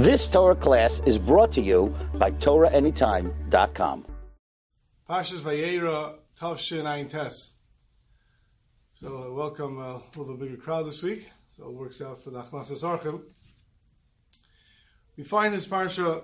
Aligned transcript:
This 0.00 0.26
Torah 0.28 0.54
class 0.54 1.02
is 1.04 1.18
brought 1.18 1.52
to 1.52 1.60
you 1.60 1.94
by 2.14 2.30
TorahAnytime.com. 2.30 4.06
Pashas 5.06 5.40
Vayera 5.40 6.14
Tavshin 6.40 6.86
Ein 6.86 7.06
Tes. 7.06 7.56
So 8.94 9.24
uh, 9.24 9.30
welcome 9.34 9.78
uh, 9.78 9.98
a 9.98 10.02
little 10.16 10.38
bigger 10.38 10.56
crowd 10.56 10.86
this 10.86 11.02
week. 11.02 11.28
So 11.54 11.68
it 11.68 11.74
works 11.74 12.00
out 12.00 12.24
for 12.24 12.30
the 12.30 12.42
Achnasas 12.42 12.82
Archim. 12.82 13.20
We 15.18 15.24
find 15.24 15.52
this 15.52 15.66
parsha 15.66 16.22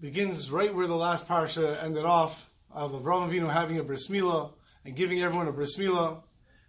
begins 0.00 0.50
right 0.50 0.74
where 0.74 0.88
the 0.88 0.96
last 0.96 1.28
parsha 1.28 1.80
ended 1.80 2.04
off 2.04 2.50
of 2.72 2.90
Avraham 2.90 3.30
Avinu 3.30 3.52
having 3.52 3.78
a 3.78 3.84
bris 3.84 4.08
milah 4.08 4.50
and 4.84 4.96
giving 4.96 5.22
everyone 5.22 5.46
a 5.46 5.52
bris 5.52 5.78
milah. 5.78 6.24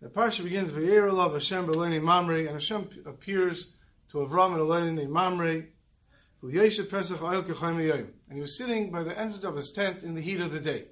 The 0.00 0.10
parsha 0.10 0.44
begins 0.44 0.70
Vayera 0.70 1.12
Love 1.12 1.32
Hashem 1.32 1.66
Beleni 1.66 2.00
Mamre 2.00 2.38
and 2.38 2.50
Hashem 2.50 2.88
appears 3.04 3.74
to 4.10 4.18
Avram 4.18 4.54
and 4.54 4.62
Eleni 4.62 4.94
named 4.94 5.10
Mamre, 5.10 5.64
who 6.40 6.52
Yeshe 6.52 6.88
Pesach 6.88 7.22
Oil 7.22 7.42
Kechayim 7.42 8.08
And 8.28 8.36
he 8.36 8.40
was 8.40 8.56
sitting 8.56 8.90
by 8.90 9.02
the 9.02 9.18
entrance 9.18 9.44
of 9.44 9.56
his 9.56 9.72
tent 9.72 10.02
in 10.02 10.14
the 10.14 10.20
heat 10.20 10.40
of 10.40 10.52
the 10.52 10.60
day. 10.60 10.84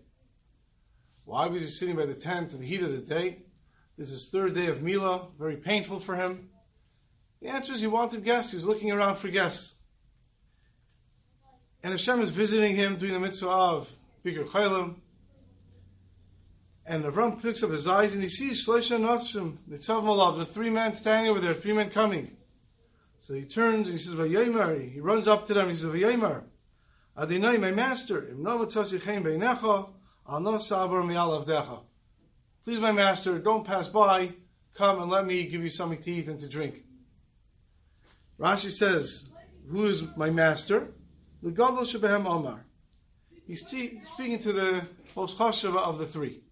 Why 1.25 1.47
was 1.47 1.63
he 1.63 1.69
sitting 1.69 1.97
by 1.97 2.07
the 2.07 2.15
tent 2.15 2.53
in 2.53 2.61
the 2.61 2.67
heat 2.67 2.83
of 2.83 2.93
the 2.93 2.99
day? 2.99 3.39
This 3.97 4.11
is 4.11 4.29
third 4.29 4.55
day 4.55 4.67
of 4.67 4.83
Mila, 4.83 5.29
very 5.39 5.57
painful 5.57 6.01
for 6.01 6.17
him. 6.17 6.51
The 7.41 7.49
answer 7.49 7.73
is 7.73 7.81
he 7.81 7.87
wanted 7.87 8.25
guests. 8.25 8.51
He 8.51 8.57
was 8.57 8.67
looking 8.67 8.91
around 8.91 9.17
for 9.17 9.29
guests. 9.29 9.75
And 11.83 11.93
Hashem 11.93 12.21
is 12.23 12.31
visiting 12.31 12.75
him, 12.75 12.97
doing 12.97 13.13
the 13.13 13.21
mitzvah 13.21 13.49
of 13.49 13.93
Bikur 14.25 14.47
Cholim. 14.47 14.97
And 16.87 17.05
Avram 17.05 17.41
picks 17.41 17.63
up 17.63 17.71
his 17.71 17.87
eyes 17.87 18.15
and 18.15 18.23
he 18.23 18.29
sees 18.29 18.67
Shloisha 18.67 18.99
Nashim, 18.99 19.59
Malav, 19.69 20.37
the 20.37 20.45
three 20.45 20.71
men 20.71 20.95
standing 20.95 21.31
over 21.31 21.41
there, 21.41 21.55
three 21.55 21.73
men 21.73 21.91
coming. 21.91 22.37
So 23.27 23.33
he 23.33 23.45
turns 23.45 23.89
and 23.89 23.99
he 23.99 24.05
says, 24.05 24.13
Vayomer. 24.15 24.93
He 24.93 25.01
runs 25.01 25.27
up 25.27 25.47
to 25.47 25.55
them. 25.55 25.71
He 25.71 25.77
says, 25.77 25.87
Vayomer. 25.87 26.43
Adonai, 27.17 27.57
my 27.57 27.71
master, 27.71 28.21
Please, 32.65 32.81
my 32.81 32.93
master, 32.93 33.39
don't 33.39 33.67
pass 33.67 33.89
by. 33.89 34.35
Come 34.75 35.01
and 35.01 35.11
let 35.11 35.27
me 35.27 35.47
give 35.47 35.63
you 35.63 35.71
something 35.71 36.03
to 36.03 36.13
eat 36.13 36.29
and 36.29 36.39
to 36.39 36.49
drink. 36.49 36.85
Rashi 38.39 38.71
says, 38.71 39.31
Who 39.71 39.87
is 39.87 40.03
my 40.19 40.29
master? 40.29 40.89
The 41.43 41.51
Gadol 41.51 41.85
Shebehem 41.85 42.27
Omar. 42.27 42.67
He's 43.47 43.61
speaking 43.61 44.39
to 44.41 44.53
the 44.53 44.87
most 45.17 45.39
chashava 45.39 45.79
of 45.79 45.97
the 45.97 46.07
three. 46.07 46.43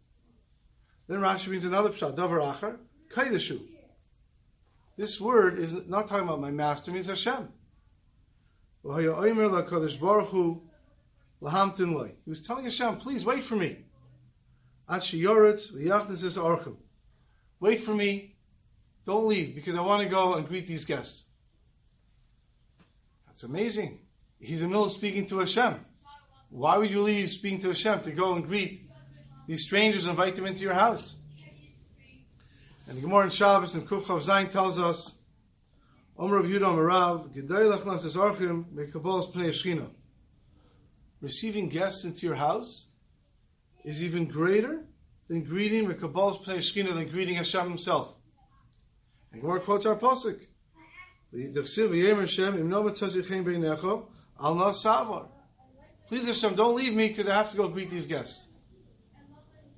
Then 1.06 1.18
Rashi 1.18 1.48
brings 1.48 1.66
another 1.66 1.90
pshat, 1.90 2.16
Davar 2.16 2.54
Acher, 2.54 2.78
Kaidashu. 3.12 3.60
This 4.96 5.20
word 5.20 5.58
is 5.58 5.74
not 5.88 6.06
talking 6.06 6.24
about 6.24 6.40
my 6.40 6.50
master, 6.50 6.90
it 6.90 6.94
means 6.94 7.06
Hashem. 7.06 7.48
He 12.24 12.30
was 12.30 12.42
telling 12.42 12.64
Hashem, 12.64 12.96
please 12.96 13.24
wait 13.24 13.44
for 13.44 13.56
me. 13.56 13.78
Wait 17.60 17.80
for 17.80 17.94
me. 17.94 18.36
Don't 19.06 19.26
leave 19.26 19.54
because 19.54 19.74
I 19.74 19.80
want 19.80 20.02
to 20.02 20.08
go 20.08 20.34
and 20.34 20.46
greet 20.46 20.66
these 20.66 20.84
guests. 20.84 21.24
That's 23.26 23.42
amazing. 23.44 24.00
He's 24.38 24.60
in 24.60 24.68
the 24.68 24.72
middle 24.72 24.84
of 24.84 24.92
speaking 24.92 25.26
to 25.26 25.38
Hashem. 25.38 25.84
Why 26.50 26.76
would 26.76 26.90
you 26.90 27.02
leave 27.02 27.30
speaking 27.30 27.60
to 27.62 27.68
Hashem 27.68 28.00
to 28.00 28.12
go 28.12 28.34
and 28.34 28.44
greet 28.46 28.90
these 29.46 29.62
strangers 29.62 30.04
and 30.04 30.10
invite 30.10 30.34
them 30.34 30.46
into 30.46 30.60
your 30.60 30.74
house? 30.74 31.16
And 32.88 32.96
the 32.96 33.00
Gemara 33.02 33.24
in 33.24 33.30
Shabbos 33.30 33.74
and 33.74 33.88
Kuf 33.88 34.02
Chav 34.02 34.26
Zayin 34.26 34.50
tells 34.50 34.78
us, 34.78 35.18
Omer 36.18 36.38
of 36.38 36.46
Yudah 36.46 36.76
Marav, 36.76 37.34
Gedei 37.34 37.70
Lechnas 37.72 38.16
Archim, 38.16 38.64
Mekabos 38.74 39.32
Pnei 39.32 39.50
Shchina. 39.50 39.88
Receiving 41.20 41.68
guests 41.68 42.04
into 42.04 42.26
your 42.26 42.34
house 42.34 42.88
is 43.84 44.02
even 44.02 44.26
greater 44.26 44.84
than 45.28 45.42
greeting 45.42 45.86
Mekabos 45.86 46.44
Pnei 46.44 46.58
Shchina, 46.58 46.92
than 46.94 47.08
greeting 47.08 47.36
Hashem 47.36 47.68
himself. 47.68 48.14
And 49.32 49.40
Gemara 49.40 49.60
quotes 49.60 49.86
our 49.86 49.96
Pasuk. 49.96 50.40
Please 51.32 51.56
Hashem, 56.26 56.54
don't 56.54 56.76
leave 56.76 56.94
me 56.94 57.08
because 57.08 57.28
I 57.28 57.34
have 57.34 57.50
to 57.52 57.56
go 57.56 57.68
greet 57.68 57.88
these 57.88 58.04
guests. 58.04 58.44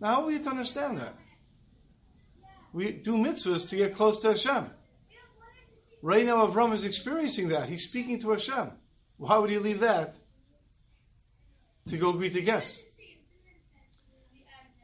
Now, 0.01 0.15
how 0.15 0.23
are 0.23 0.27
we 0.27 0.39
to 0.41 0.51
understand 0.51 0.99
that? 0.99 1.15
We 2.75 2.91
do 2.91 3.13
mitzvahs 3.13 3.69
to 3.69 3.77
get 3.77 3.95
close 3.95 4.21
to 4.21 4.31
Hashem. 4.31 4.69
Right 6.03 6.27
now, 6.27 6.45
Avram 6.45 6.75
is 6.75 6.85
experiencing 6.85 7.49
that. 7.49 7.69
He's 7.69 7.85
speaking 7.85 8.21
to 8.21 8.33
Hashem. 8.33 8.73
Why 9.17 9.39
would 9.39 9.49
he 9.49 9.59
leave 9.59 9.79
that 9.81 10.17
to 11.89 11.97
go 11.97 12.13
greet 12.13 12.35
the 12.35 12.43
guests? 12.43 12.83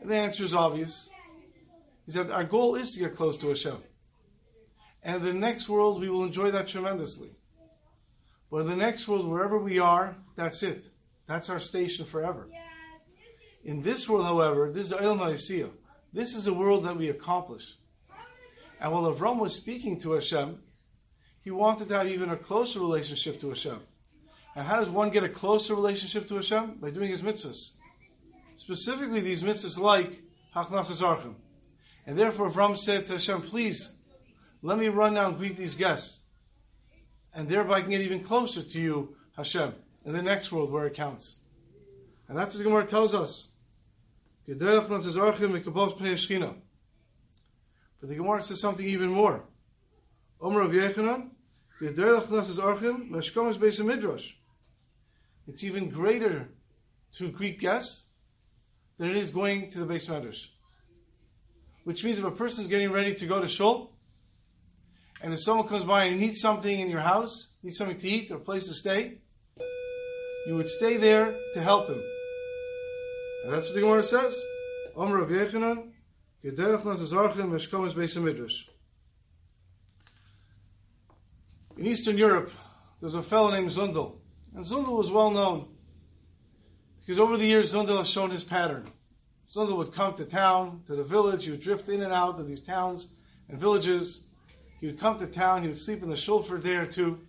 And 0.00 0.08
the 0.08 0.14
answer 0.14 0.44
is 0.44 0.54
obvious. 0.54 1.10
He 2.06 2.12
said, 2.12 2.30
Our 2.30 2.44
goal 2.44 2.76
is 2.76 2.92
to 2.92 3.00
get 3.00 3.16
close 3.16 3.36
to 3.38 3.48
Hashem. 3.48 3.78
And 5.02 5.16
in 5.16 5.22
the 5.24 5.40
next 5.40 5.68
world, 5.68 6.00
we 6.00 6.08
will 6.08 6.24
enjoy 6.24 6.52
that 6.52 6.68
tremendously. 6.68 7.30
But 8.52 8.58
in 8.58 8.66
the 8.68 8.76
next 8.76 9.08
world, 9.08 9.28
wherever 9.28 9.58
we 9.58 9.80
are, 9.80 10.16
that's 10.36 10.62
it. 10.62 10.84
That's 11.26 11.50
our 11.50 11.60
station 11.60 12.04
forever. 12.04 12.48
In 13.64 13.82
this 13.82 14.08
world, 14.08 14.26
however, 14.26 14.70
this 14.70 14.84
is 14.84 14.90
the 14.90 14.96
Eilam 14.98 15.70
This 16.12 16.34
is 16.34 16.46
a 16.46 16.54
world 16.54 16.84
that 16.84 16.96
we 16.96 17.08
accomplish. 17.08 17.76
And 18.80 18.92
while 18.92 19.12
Avram 19.12 19.38
was 19.38 19.54
speaking 19.54 20.00
to 20.00 20.12
Hashem, 20.12 20.58
he 21.42 21.50
wanted 21.50 21.88
to 21.88 21.98
have 21.98 22.08
even 22.08 22.30
a 22.30 22.36
closer 22.36 22.80
relationship 22.80 23.40
to 23.40 23.50
Hashem. 23.50 23.80
And 24.56 24.66
how 24.66 24.80
does 24.80 24.90
one 24.90 25.10
get 25.10 25.22
a 25.22 25.28
closer 25.28 25.74
relationship 25.74 26.26
to 26.28 26.36
Hashem? 26.36 26.78
By 26.80 26.90
doing 26.90 27.10
his 27.10 27.22
mitzvahs. 27.22 27.76
Specifically, 28.56 29.20
these 29.20 29.42
mitzvahs 29.42 29.78
like 29.78 30.22
Hachnasas 30.54 31.00
Archim. 31.00 31.34
And 32.06 32.18
therefore, 32.18 32.50
Avram 32.50 32.76
said 32.76 33.06
to 33.06 33.12
Hashem, 33.12 33.42
please, 33.42 33.94
let 34.62 34.78
me 34.78 34.88
run 34.88 35.14
now 35.14 35.28
and 35.28 35.38
greet 35.38 35.56
these 35.56 35.76
guests. 35.76 36.20
And 37.32 37.48
thereby 37.48 37.74
I 37.74 37.80
can 37.82 37.90
get 37.90 38.00
even 38.00 38.24
closer 38.24 38.62
to 38.62 38.80
you, 38.80 39.16
Hashem, 39.36 39.74
in 40.04 40.12
the 40.12 40.22
next 40.22 40.50
world 40.50 40.72
where 40.72 40.86
it 40.86 40.94
counts. 40.94 41.36
And 42.28 42.36
that's 42.36 42.54
what 42.54 42.58
the 42.58 42.64
Gemara 42.64 42.84
tells 42.84 43.14
us. 43.14 43.49
But 44.46 44.58
the 48.08 48.14
Gemara 48.14 48.42
says 48.42 48.60
something 48.60 48.86
even 48.86 49.10
more. 49.10 49.44
Omer 50.40 50.62
of 50.62 50.72
Yochanan, 50.72 51.30
it's 55.48 55.64
even 55.64 55.88
greater 55.88 56.48
to 57.12 57.30
greet 57.30 57.58
guests 57.60 58.04
than 58.98 59.08
it 59.08 59.16
is 59.16 59.30
going 59.30 59.70
to 59.70 59.78
the 59.78 59.86
beis 59.86 60.08
medrash. 60.08 60.46
Which 61.84 62.04
means 62.04 62.18
if 62.18 62.24
a 62.24 62.30
person 62.30 62.62
is 62.64 62.68
getting 62.68 62.92
ready 62.92 63.14
to 63.14 63.26
go 63.26 63.40
to 63.40 63.48
shul, 63.48 63.92
and 65.22 65.32
if 65.32 65.40
someone 65.40 65.68
comes 65.68 65.84
by 65.84 66.04
and 66.04 66.20
needs 66.20 66.40
something 66.40 66.80
in 66.80 66.90
your 66.90 67.00
house, 67.00 67.54
needs 67.62 67.78
something 67.78 67.98
to 67.98 68.08
eat 68.08 68.30
or 68.30 68.36
a 68.36 68.40
place 68.40 68.66
to 68.66 68.74
stay, 68.74 69.18
you 70.46 70.56
would 70.56 70.68
stay 70.68 70.96
there 70.96 71.34
to 71.54 71.60
help 71.62 71.88
him. 71.88 72.02
And 73.44 73.52
that's 73.52 73.66
what 73.66 73.74
the 73.74 73.80
Gemara 73.80 74.02
says. 74.02 74.42
Omer 74.96 75.22
of 75.22 75.30
Yochanan, 75.30 75.90
in 81.76 81.86
Eastern 81.86 82.18
Europe, 82.18 82.50
there's 83.00 83.14
a 83.14 83.22
fellow 83.22 83.50
named 83.50 83.70
Zundel. 83.70 84.16
And 84.54 84.64
Zundel 84.64 84.96
was 84.96 85.10
well 85.10 85.30
known 85.30 85.68
because 87.00 87.18
over 87.18 87.36
the 87.36 87.46
years, 87.46 87.72
Zundel 87.72 87.98
has 87.98 88.08
shown 88.08 88.30
his 88.30 88.44
pattern. 88.44 88.90
Zundel 89.54 89.76
would 89.78 89.92
come 89.92 90.14
to 90.14 90.24
town, 90.24 90.82
to 90.86 90.94
the 90.94 91.02
village, 91.02 91.44
he 91.44 91.50
would 91.50 91.60
drift 91.60 91.88
in 91.88 92.02
and 92.02 92.12
out 92.12 92.38
of 92.38 92.46
these 92.46 92.62
towns 92.62 93.14
and 93.48 93.58
villages. 93.58 94.26
He 94.80 94.86
would 94.86 95.00
come 95.00 95.18
to 95.18 95.26
town, 95.26 95.62
he 95.62 95.68
would 95.68 95.78
sleep 95.78 96.02
in 96.02 96.10
the 96.10 96.16
shul 96.16 96.42
for 96.42 96.56
a 96.56 96.60
day 96.60 96.76
or 96.76 96.86
two. 96.86 97.20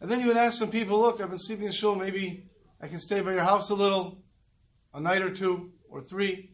And 0.00 0.10
then 0.10 0.20
he 0.20 0.26
would 0.26 0.36
ask 0.36 0.58
some 0.58 0.70
people, 0.70 1.00
Look, 1.00 1.20
I've 1.20 1.30
been 1.30 1.38
sleeping 1.38 1.66
in 1.66 1.72
shul, 1.72 1.94
maybe 1.94 2.50
I 2.80 2.88
can 2.88 2.98
stay 2.98 3.20
by 3.20 3.32
your 3.32 3.44
house 3.44 3.70
a 3.70 3.74
little, 3.74 4.21
a 4.94 5.00
night 5.00 5.22
or 5.22 5.30
two 5.30 5.72
or 5.88 6.00
three. 6.00 6.50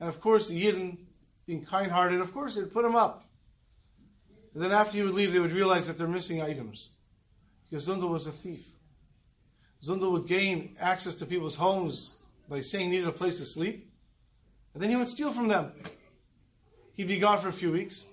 And 0.00 0.08
of 0.08 0.20
course, 0.20 0.50
Yidden, 0.50 0.98
being 1.46 1.64
kind 1.64 1.90
hearted, 1.90 2.20
of 2.20 2.32
course, 2.32 2.56
they'd 2.56 2.72
put 2.72 2.82
them 2.82 2.96
up. 2.96 3.24
And 4.54 4.62
then 4.62 4.72
after 4.72 4.96
you 4.96 5.04
would 5.04 5.14
leave, 5.14 5.32
they 5.32 5.40
would 5.40 5.52
realize 5.52 5.86
that 5.86 5.98
they're 5.98 6.06
missing 6.06 6.40
items. 6.40 6.90
Because 7.68 7.88
Zundel 7.88 8.10
was 8.10 8.26
a 8.26 8.32
thief. 8.32 8.66
Zundel 9.84 10.12
would 10.12 10.26
gain 10.26 10.76
access 10.80 11.14
to 11.16 11.26
people's 11.26 11.56
homes 11.56 12.12
by 12.48 12.60
saying 12.60 12.86
he 12.86 12.96
needed 12.96 13.08
a 13.08 13.12
place 13.12 13.38
to 13.38 13.46
sleep. 13.46 13.90
And 14.72 14.82
then 14.82 14.90
he 14.90 14.96
would 14.96 15.08
steal 15.08 15.32
from 15.32 15.48
them. 15.48 15.72
He'd 16.94 17.08
be 17.08 17.18
gone 17.18 17.40
for 17.40 17.48
a 17.48 17.52
few 17.52 17.72
weeks. 17.72 18.06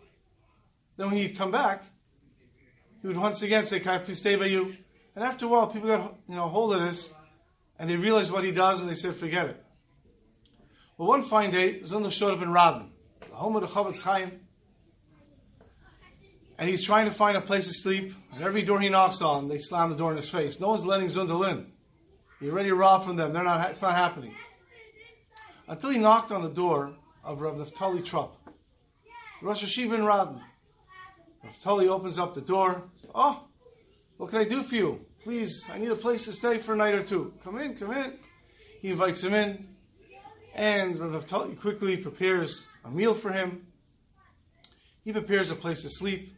Then 0.97 1.07
when 1.07 1.17
he'd 1.17 1.37
come 1.37 1.51
back, 1.51 1.83
he 3.01 3.07
would 3.07 3.17
once 3.17 3.41
again 3.41 3.65
say, 3.65 3.79
Can 3.79 3.93
I 3.93 3.97
please 3.99 4.19
stay 4.19 4.35
by 4.35 4.45
you? 4.45 4.75
And 5.15 5.23
after 5.23 5.45
a 5.45 5.49
while, 5.49 5.67
people 5.67 5.89
got 5.89 6.15
you 6.27 6.35
know 6.35 6.47
hold 6.47 6.73
of 6.73 6.81
this, 6.81 7.13
and 7.81 7.89
they 7.89 7.97
realized 7.97 8.31
what 8.31 8.43
he 8.43 8.51
does, 8.51 8.79
and 8.79 8.87
they 8.87 8.93
said, 8.93 9.15
Forget 9.15 9.47
it. 9.47 9.63
Well, 10.99 11.09
one 11.09 11.23
fine 11.23 11.49
day, 11.49 11.79
Zundel 11.79 12.11
showed 12.11 12.31
up 12.31 12.43
in 12.43 12.49
Radin, 12.49 12.89
the 13.27 13.35
home 13.35 13.55
of 13.55 13.63
the 13.63 13.67
Chofetz 13.67 14.03
Chaim. 14.03 14.39
and 16.59 16.69
he's 16.69 16.83
trying 16.83 17.05
to 17.05 17.11
find 17.11 17.35
a 17.35 17.41
place 17.41 17.65
to 17.67 17.73
sleep. 17.73 18.13
And 18.35 18.43
every 18.43 18.61
door 18.61 18.79
he 18.79 18.89
knocks 18.89 19.19
on, 19.19 19.47
they 19.47 19.57
slam 19.57 19.89
the 19.89 19.95
door 19.95 20.11
in 20.11 20.17
his 20.17 20.29
face. 20.29 20.59
No 20.59 20.69
one's 20.69 20.85
letting 20.85 21.07
Zundel 21.07 21.49
in. 21.49 21.71
You're 22.39 22.53
ready 22.53 22.69
to 22.69 22.99
from 23.03 23.15
them. 23.15 23.33
They're 23.33 23.43
not. 23.43 23.71
It's 23.71 23.81
not 23.81 23.95
happening. 23.95 24.35
Until 25.67 25.89
he 25.89 25.97
knocked 25.97 26.31
on 26.31 26.43
the 26.43 26.49
door 26.49 26.93
of 27.23 27.41
Rav 27.41 27.55
Naftali 27.55 28.05
Trop, 28.05 28.37
Rosh 29.41 29.63
Yeshiva 29.63 29.95
in 29.95 30.01
Radin. 30.01 30.39
Naftali 31.43 31.87
opens 31.87 32.19
up 32.19 32.35
the 32.35 32.41
door. 32.41 32.83
Oh, 33.15 33.47
what 34.17 34.29
can 34.29 34.37
I 34.37 34.43
do 34.43 34.61
for 34.61 34.75
you? 34.75 35.05
Please, 35.23 35.69
I 35.71 35.77
need 35.77 35.91
a 35.91 35.95
place 35.95 36.25
to 36.25 36.31
stay 36.31 36.57
for 36.57 36.73
a 36.73 36.75
night 36.75 36.95
or 36.95 37.03
two. 37.03 37.33
Come 37.43 37.59
in, 37.59 37.75
come 37.75 37.93
in. 37.93 38.13
He 38.81 38.89
invites 38.89 39.23
him 39.23 39.35
in, 39.35 39.67
and 40.55 40.99
Rav 40.99 41.23
Naftali 41.23 41.59
quickly 41.59 41.97
prepares 41.97 42.65
a 42.83 42.89
meal 42.89 43.13
for 43.13 43.31
him. 43.31 43.67
He 45.05 45.11
prepares 45.11 45.51
a 45.51 45.55
place 45.55 45.83
to 45.83 45.91
sleep. 45.91 46.35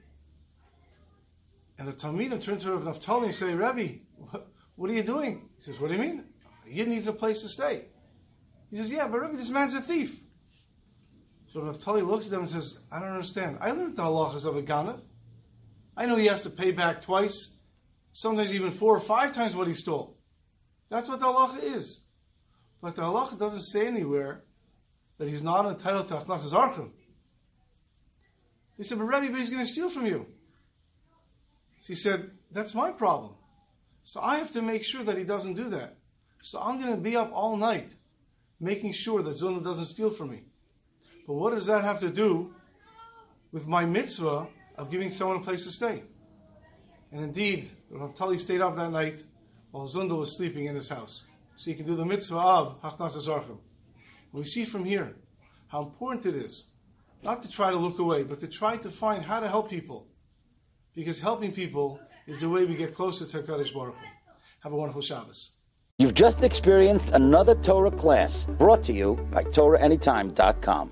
And 1.80 1.88
the 1.88 1.94
Talmidim 1.94 2.41
turn 2.44 2.57
to 2.57 2.74
Rav 2.74 2.83
Naftali 2.83 3.25
and 3.25 3.35
say, 3.35 3.53
Rabbi, 3.56 4.00
what, 4.18 4.47
what 4.75 4.89
are 4.89 4.94
you 4.94 5.03
doing? 5.03 5.50
He 5.56 5.63
says, 5.63 5.80
What 5.80 5.88
do 5.88 5.95
you 5.95 6.01
mean? 6.01 6.25
He 6.65 6.83
needs 6.83 7.07
a 7.07 7.13
place 7.13 7.41
to 7.41 7.47
stay. 7.47 7.85
He 8.69 8.75
says, 8.75 8.91
Yeah, 8.91 9.07
but 9.07 9.21
Rabbi, 9.21 9.38
this 9.38 9.50
man's 9.50 9.75
a 9.75 9.81
thief. 9.81 10.19
So 11.53 11.62
Rav 11.62 11.77
Naftali 11.77 12.06
looks 12.06 12.27
at 12.27 12.33
him 12.33 12.41
and 12.41 12.50
says, 12.50 12.81
I 12.91 13.00
don't 13.00 13.09
understand. 13.09 13.59
I 13.62 13.71
learned 13.71 13.95
the 13.95 14.03
halachas 14.03 14.45
of 14.45 14.57
a 14.57 14.62
ganav. 14.62 15.00
I 15.95 16.06
know 16.06 16.18
he 16.18 16.25
has 16.25 16.41
to 16.41 16.50
pay 16.50 16.71
back 16.71 17.01
twice, 17.01 17.59
sometimes 18.13 18.56
even 18.56 18.71
four 18.71 18.95
or 18.95 19.01
five 19.01 19.33
times 19.33 19.56
what 19.56 19.68
he 19.68 19.74
stole. 19.74 20.18
That's 20.89 21.10
what 21.10 21.19
the 21.19 21.25
halacha 21.25 21.62
is. 21.75 22.01
But 22.81 22.95
the 22.95 23.01
halacha 23.01 23.38
doesn't 23.38 23.62
say 23.62 23.88
anywhere 23.88 24.44
that 25.18 25.27
he's 25.27 25.44
not 25.44 25.65
entitled 25.65 26.07
to 26.07 26.15
achnasas 26.15 26.54
archim. 26.54 26.92
He 28.77 28.83
said, 28.83 28.98
but 28.98 29.06
Rabbi, 29.06 29.27
but 29.27 29.39
he's 29.39 29.50
going 29.50 29.63
to 29.63 29.68
steal 29.71 29.89
from 29.89 30.06
you. 30.06 30.27
So 31.80 31.88
he 31.88 31.95
said, 31.95 32.31
that's 32.51 32.74
my 32.74 32.92
problem. 32.92 33.33
So 34.04 34.21
I 34.21 34.38
have 34.38 34.51
to 34.54 34.62
make 34.62 34.83
sure 34.83 35.04
that 35.04 35.18
he 35.18 35.24
doesn't 35.24 35.56
do 35.56 35.69
that. 35.69 35.98
So 36.42 36.59
I'm 36.59 36.80
going 36.80 36.94
to 36.94 37.01
be 37.01 37.16
up 37.16 37.31
all 37.33 37.57
night 37.57 37.89
making 38.59 38.94
sure 38.94 39.21
that 39.21 39.36
Zuna 39.36 39.63
doesn't 39.63 39.86
steal 39.86 40.09
from 40.09 40.31
me. 40.31 40.44
But 41.25 41.33
what 41.33 41.54
does 41.54 41.66
that 41.68 41.83
have 41.83 42.00
to 42.01 42.09
do 42.09 42.54
with 43.51 43.68
my 43.68 43.86
mitzvah 43.86 44.48
of 44.77 44.89
giving 44.89 45.09
someone 45.09 45.38
a 45.38 45.42
place 45.42 45.63
to 45.66 45.71
stay? 45.71 46.04
And 47.13 47.24
indeed, 47.24 47.69
Rav 47.92 48.15
Tali 48.15 48.39
stayed 48.39 48.62
up 48.62 48.75
that 48.75 48.92
night 48.92 49.24
while 49.69 49.88
Zundel 49.88 50.18
was 50.18 50.36
sleeping 50.36 50.65
in 50.65 50.74
his 50.74 50.89
house. 50.89 51.27
So 51.56 51.69
he 51.69 51.77
can 51.77 51.86
do 51.86 51.95
the 51.95 52.06
mitzvah 52.06 52.39
of 52.39 52.81
Hachnas 52.81 53.15
Azarchim. 53.15 53.60
We 54.31 54.45
see 54.45 54.65
from 54.65 54.83
here 54.83 55.13
how 55.68 55.83
important 55.83 56.25
it 56.25 56.36
is 56.36 56.65
not 57.21 57.44
to 57.44 57.50
try 57.50 57.69
to 57.69 57.77
look 57.77 58.00
away, 58.00 58.24
but 58.24 58.39
to 58.39 58.48
try 58.48 58.77
to 58.77 58.89
find 58.89 59.24
how 59.24 59.39
to 59.39 59.48
help 59.48 59.69
people. 59.69 60.07
Because 60.95 61.19
helping 61.19 61.51
people 61.51 62.00
is 62.25 62.39
the 62.39 62.50
way 62.50 62.65
we 62.65 62.75
get 62.75 62.95
closer 62.95 63.25
to 63.27 63.44
HaKadosh 63.44 63.74
Baruch 63.74 63.95
Hu. 63.95 64.06
Have 64.62 64.74
a 64.74 64.75
wonderful 64.75 65.04
Shabbos. 65.04 65.51
You've 66.00 66.16
just 66.16 66.44
experienced 66.44 67.12
another 67.12 67.54
Torah 67.56 67.92
class 67.92 68.45
brought 68.45 68.83
to 68.86 68.94
you 68.94 69.16
by 69.31 69.44
TorahAnytime.com. 69.44 70.92